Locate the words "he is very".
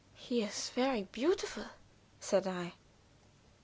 0.15-1.03